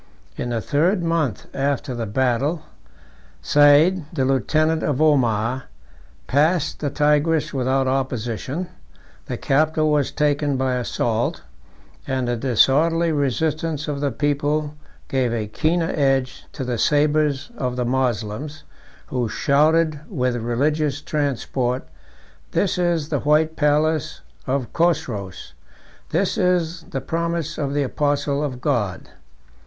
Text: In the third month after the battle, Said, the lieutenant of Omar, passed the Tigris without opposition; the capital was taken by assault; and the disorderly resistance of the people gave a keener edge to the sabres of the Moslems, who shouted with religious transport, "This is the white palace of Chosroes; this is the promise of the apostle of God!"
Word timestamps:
In 0.35 0.49
the 0.49 0.61
third 0.61 1.03
month 1.03 1.45
after 1.53 1.93
the 1.93 2.07
battle, 2.07 2.63
Said, 3.39 4.03
the 4.11 4.25
lieutenant 4.25 4.81
of 4.81 4.99
Omar, 4.99 5.65
passed 6.25 6.79
the 6.79 6.89
Tigris 6.89 7.53
without 7.53 7.87
opposition; 7.87 8.67
the 9.27 9.37
capital 9.37 9.91
was 9.91 10.11
taken 10.11 10.57
by 10.57 10.73
assault; 10.77 11.43
and 12.07 12.27
the 12.27 12.35
disorderly 12.35 13.11
resistance 13.11 13.87
of 13.87 14.01
the 14.01 14.09
people 14.09 14.73
gave 15.07 15.31
a 15.33 15.45
keener 15.45 15.91
edge 15.95 16.47
to 16.53 16.63
the 16.63 16.79
sabres 16.79 17.51
of 17.55 17.75
the 17.75 17.85
Moslems, 17.85 18.63
who 19.09 19.29
shouted 19.29 19.99
with 20.09 20.35
religious 20.37 20.99
transport, 20.99 21.87
"This 22.53 22.79
is 22.79 23.09
the 23.09 23.19
white 23.19 23.55
palace 23.55 24.21
of 24.47 24.73
Chosroes; 24.73 25.53
this 26.09 26.39
is 26.39 26.85
the 26.89 27.01
promise 27.01 27.59
of 27.59 27.75
the 27.75 27.83
apostle 27.83 28.43
of 28.43 28.59
God!" 28.61 29.09